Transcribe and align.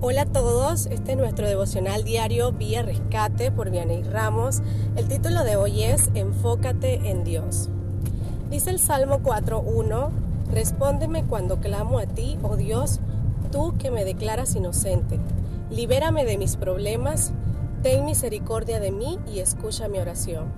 Hola 0.00 0.22
a 0.22 0.26
todos, 0.26 0.86
este 0.86 1.10
es 1.10 1.18
nuestro 1.18 1.48
devocional 1.48 2.04
diario 2.04 2.52
Vía 2.52 2.82
Rescate 2.82 3.50
por 3.50 3.70
Vianey 3.70 4.04
Ramos. 4.04 4.62
El 4.94 5.08
título 5.08 5.42
de 5.42 5.56
hoy 5.56 5.82
es 5.82 6.10
Enfócate 6.14 7.10
en 7.10 7.24
Dios. 7.24 7.68
Dice 8.48 8.70
el 8.70 8.78
Salmo 8.78 9.18
4.1, 9.24 10.10
Respóndeme 10.52 11.24
cuando 11.24 11.58
clamo 11.58 11.98
a 11.98 12.06
ti, 12.06 12.38
oh 12.44 12.56
Dios, 12.56 13.00
tú 13.50 13.74
que 13.76 13.90
me 13.90 14.04
declaras 14.04 14.54
inocente. 14.54 15.18
Libérame 15.68 16.24
de 16.24 16.38
mis 16.38 16.54
problemas, 16.54 17.32
ten 17.82 18.04
misericordia 18.04 18.78
de 18.78 18.92
mí 18.92 19.18
y 19.26 19.40
escucha 19.40 19.88
mi 19.88 19.98
oración. 19.98 20.52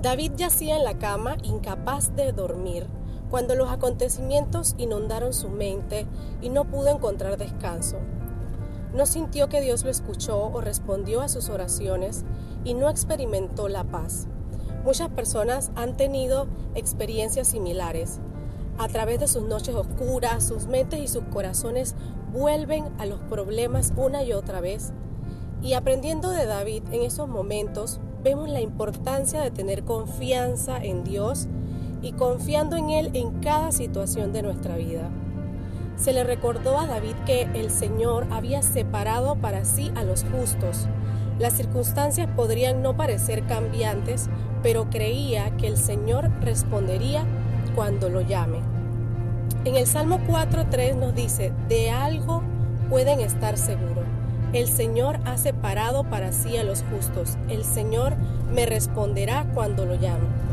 David 0.00 0.32
yacía 0.34 0.78
en 0.78 0.84
la 0.84 0.96
cama, 0.96 1.36
incapaz 1.42 2.16
de 2.16 2.32
dormir 2.32 2.86
cuando 3.30 3.54
los 3.54 3.70
acontecimientos 3.70 4.74
inundaron 4.78 5.32
su 5.32 5.48
mente 5.48 6.06
y 6.40 6.48
no 6.48 6.64
pudo 6.64 6.88
encontrar 6.88 7.36
descanso. 7.36 7.96
No 8.94 9.04
sintió 9.06 9.48
que 9.48 9.60
Dios 9.60 9.84
lo 9.84 9.90
escuchó 9.90 10.44
o 10.46 10.60
respondió 10.60 11.20
a 11.20 11.28
sus 11.28 11.50
oraciones 11.50 12.24
y 12.64 12.74
no 12.74 12.88
experimentó 12.88 13.68
la 13.68 13.84
paz. 13.84 14.26
Muchas 14.84 15.10
personas 15.10 15.70
han 15.74 15.96
tenido 15.96 16.46
experiencias 16.74 17.48
similares. 17.48 18.20
A 18.78 18.88
través 18.88 19.20
de 19.20 19.28
sus 19.28 19.42
noches 19.42 19.74
oscuras, 19.74 20.44
sus 20.44 20.66
mentes 20.66 21.00
y 21.00 21.08
sus 21.08 21.24
corazones 21.24 21.96
vuelven 22.32 22.84
a 22.98 23.06
los 23.06 23.20
problemas 23.20 23.92
una 23.96 24.22
y 24.22 24.32
otra 24.32 24.60
vez. 24.60 24.92
Y 25.60 25.74
aprendiendo 25.74 26.30
de 26.30 26.46
David 26.46 26.84
en 26.92 27.02
esos 27.02 27.28
momentos, 27.28 28.00
vemos 28.22 28.48
la 28.48 28.60
importancia 28.60 29.40
de 29.40 29.50
tener 29.50 29.84
confianza 29.84 30.78
en 30.82 31.04
Dios 31.04 31.48
y 32.02 32.12
confiando 32.12 32.76
en 32.76 32.90
Él 32.90 33.10
en 33.14 33.40
cada 33.40 33.72
situación 33.72 34.32
de 34.32 34.42
nuestra 34.42 34.76
vida. 34.76 35.08
Se 35.96 36.12
le 36.12 36.22
recordó 36.22 36.78
a 36.78 36.86
David 36.86 37.14
que 37.26 37.42
el 37.54 37.70
Señor 37.70 38.26
había 38.30 38.62
separado 38.62 39.34
para 39.36 39.64
sí 39.64 39.90
a 39.96 40.04
los 40.04 40.24
justos. 40.24 40.86
Las 41.38 41.54
circunstancias 41.54 42.28
podrían 42.36 42.82
no 42.82 42.96
parecer 42.96 43.44
cambiantes, 43.46 44.28
pero 44.62 44.90
creía 44.90 45.56
que 45.56 45.66
el 45.66 45.76
Señor 45.76 46.30
respondería 46.40 47.24
cuando 47.74 48.08
lo 48.08 48.20
llame. 48.20 48.58
En 49.64 49.76
el 49.76 49.86
Salmo 49.86 50.20
4.3 50.28 50.94
nos 50.94 51.14
dice, 51.14 51.52
de 51.68 51.90
algo 51.90 52.42
pueden 52.88 53.20
estar 53.20 53.56
seguros. 53.58 54.04
El 54.52 54.66
Señor 54.66 55.18
ha 55.26 55.36
separado 55.36 56.04
para 56.04 56.32
sí 56.32 56.56
a 56.56 56.64
los 56.64 56.82
justos. 56.84 57.36
El 57.48 57.64
Señor 57.64 58.14
me 58.50 58.64
responderá 58.66 59.46
cuando 59.52 59.84
lo 59.84 59.94
llame. 59.94 60.47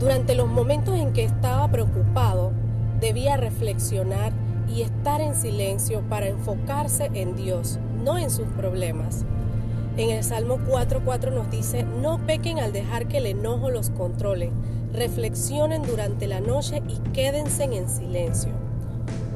Durante 0.00 0.34
los 0.34 0.48
momentos 0.48 0.98
en 0.98 1.12
que 1.12 1.24
estaba 1.24 1.68
preocupado, 1.68 2.52
debía 3.00 3.36
reflexionar 3.36 4.32
y 4.66 4.80
estar 4.80 5.20
en 5.20 5.34
silencio 5.34 6.00
para 6.08 6.26
enfocarse 6.26 7.10
en 7.12 7.36
Dios, 7.36 7.78
no 8.02 8.16
en 8.16 8.30
sus 8.30 8.46
problemas. 8.46 9.26
En 9.98 10.08
el 10.08 10.24
Salmo 10.24 10.56
4.4 10.56 11.34
nos 11.34 11.50
dice, 11.50 11.82
no 11.82 12.18
pequen 12.24 12.60
al 12.60 12.72
dejar 12.72 13.08
que 13.08 13.18
el 13.18 13.26
enojo 13.26 13.68
los 13.68 13.90
controle, 13.90 14.50
reflexionen 14.94 15.82
durante 15.82 16.26
la 16.26 16.40
noche 16.40 16.82
y 16.88 16.96
quédense 17.10 17.64
en 17.64 17.86
silencio. 17.86 18.52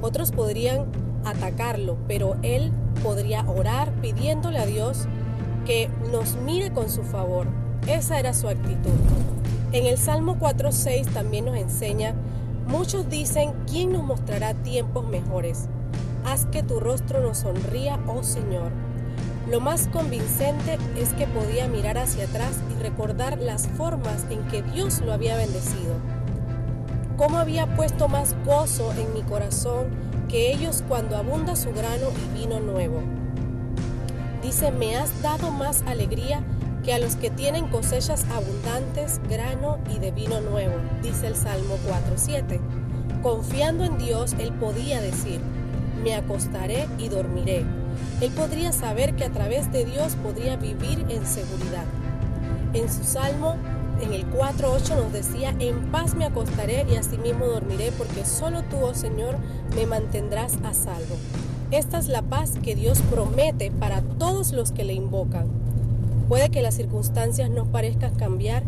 Otros 0.00 0.32
podrían 0.32 0.86
atacarlo, 1.26 1.98
pero 2.08 2.36
él 2.42 2.72
podría 3.02 3.44
orar 3.50 3.92
pidiéndole 4.00 4.60
a 4.60 4.64
Dios 4.64 5.08
que 5.66 5.90
nos 6.10 6.36
mire 6.36 6.70
con 6.70 6.88
su 6.88 7.02
favor. 7.02 7.48
Esa 7.86 8.18
era 8.18 8.32
su 8.32 8.48
actitud. 8.48 8.92
En 9.74 9.86
el 9.86 9.98
Salmo 9.98 10.36
4.6 10.38 11.12
también 11.12 11.46
nos 11.46 11.56
enseña, 11.56 12.14
muchos 12.68 13.10
dicen, 13.10 13.52
¿quién 13.68 13.92
nos 13.92 14.04
mostrará 14.04 14.54
tiempos 14.54 15.04
mejores? 15.08 15.66
Haz 16.24 16.46
que 16.46 16.62
tu 16.62 16.78
rostro 16.78 17.20
nos 17.20 17.38
sonría, 17.38 17.98
oh 18.06 18.22
Señor. 18.22 18.70
Lo 19.50 19.58
más 19.58 19.88
convincente 19.88 20.78
es 20.96 21.12
que 21.14 21.26
podía 21.26 21.66
mirar 21.66 21.98
hacia 21.98 22.26
atrás 22.26 22.60
y 22.70 22.80
recordar 22.80 23.40
las 23.40 23.66
formas 23.66 24.24
en 24.30 24.46
que 24.46 24.62
Dios 24.62 25.00
lo 25.00 25.12
había 25.12 25.36
bendecido. 25.36 25.96
Cómo 27.16 27.38
había 27.38 27.74
puesto 27.74 28.06
más 28.06 28.36
gozo 28.46 28.92
en 28.92 29.12
mi 29.12 29.22
corazón 29.22 29.88
que 30.28 30.52
ellos 30.52 30.84
cuando 30.86 31.16
abunda 31.16 31.56
su 31.56 31.72
grano 31.72 32.06
y 32.24 32.38
vino 32.38 32.60
nuevo. 32.60 33.02
Dice, 34.40 34.70
me 34.70 34.94
has 34.94 35.20
dado 35.20 35.50
más 35.50 35.82
alegría 35.82 36.44
que 36.84 36.92
a 36.92 36.98
los 36.98 37.16
que 37.16 37.30
tienen 37.30 37.68
cosechas 37.68 38.26
abundantes, 38.30 39.20
grano 39.28 39.78
y 39.94 39.98
de 39.98 40.10
vino 40.10 40.40
nuevo, 40.40 40.74
dice 41.02 41.26
el 41.28 41.34
Salmo 41.34 41.78
4.7. 41.88 42.60
Confiando 43.22 43.84
en 43.84 43.96
Dios, 43.96 44.34
él 44.38 44.52
podía 44.52 45.00
decir, 45.00 45.40
me 46.02 46.14
acostaré 46.14 46.86
y 46.98 47.08
dormiré. 47.08 47.64
Él 48.20 48.30
podría 48.32 48.72
saber 48.72 49.16
que 49.16 49.24
a 49.24 49.32
través 49.32 49.72
de 49.72 49.86
Dios 49.86 50.14
podría 50.16 50.56
vivir 50.56 51.06
en 51.08 51.24
seguridad. 51.24 51.86
En 52.74 52.92
su 52.92 53.02
Salmo, 53.02 53.56
en 54.02 54.12
el 54.12 54.30
4.8 54.30 54.96
nos 54.96 55.12
decía, 55.12 55.54
en 55.58 55.90
paz 55.90 56.14
me 56.14 56.26
acostaré 56.26 56.84
y 56.90 56.96
asimismo 56.96 57.46
dormiré, 57.46 57.92
porque 57.92 58.26
solo 58.26 58.62
tú, 58.64 58.76
oh 58.82 58.94
Señor, 58.94 59.38
me 59.74 59.86
mantendrás 59.86 60.58
a 60.64 60.74
salvo. 60.74 61.16
Esta 61.70 61.98
es 61.98 62.08
la 62.08 62.22
paz 62.22 62.52
que 62.62 62.74
Dios 62.74 63.00
promete 63.10 63.70
para 63.70 64.02
todos 64.02 64.52
los 64.52 64.70
que 64.72 64.84
le 64.84 64.92
invocan. 64.92 65.46
Puede 66.28 66.48
que 66.48 66.62
las 66.62 66.74
circunstancias 66.74 67.50
no 67.50 67.66
parezcan 67.66 68.14
cambiar, 68.14 68.62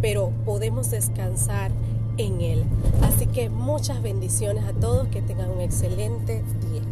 pero 0.00 0.32
podemos 0.44 0.90
descansar 0.90 1.70
en 2.18 2.40
Él. 2.40 2.64
Así 3.02 3.26
que 3.26 3.48
muchas 3.48 4.02
bendiciones 4.02 4.64
a 4.64 4.72
todos, 4.72 5.08
que 5.08 5.22
tengan 5.22 5.50
un 5.50 5.60
excelente 5.60 6.42
día. 6.70 6.82